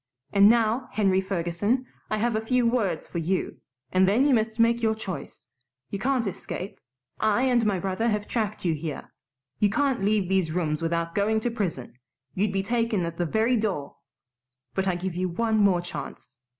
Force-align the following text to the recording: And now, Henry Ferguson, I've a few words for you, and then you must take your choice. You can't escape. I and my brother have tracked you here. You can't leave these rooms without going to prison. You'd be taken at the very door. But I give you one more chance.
And 0.33 0.49
now, 0.49 0.89
Henry 0.93 1.21
Ferguson, 1.21 1.85
I've 2.09 2.35
a 2.35 2.41
few 2.41 2.65
words 2.65 3.07
for 3.07 3.19
you, 3.19 3.57
and 3.91 4.09
then 4.09 4.25
you 4.25 4.33
must 4.33 4.57
take 4.57 4.81
your 4.81 4.95
choice. 4.95 5.45
You 5.91 5.99
can't 5.99 6.25
escape. 6.25 6.79
I 7.19 7.43
and 7.43 7.63
my 7.67 7.77
brother 7.77 8.07
have 8.09 8.27
tracked 8.27 8.65
you 8.65 8.73
here. 8.73 9.13
You 9.59 9.69
can't 9.69 10.01
leave 10.03 10.27
these 10.27 10.51
rooms 10.51 10.81
without 10.81 11.13
going 11.13 11.39
to 11.41 11.51
prison. 11.51 11.99
You'd 12.33 12.51
be 12.51 12.63
taken 12.63 13.05
at 13.05 13.17
the 13.17 13.27
very 13.27 13.57
door. 13.57 13.97
But 14.73 14.87
I 14.87 14.95
give 14.95 15.13
you 15.15 15.29
one 15.29 15.57
more 15.59 15.81
chance. 15.81 16.39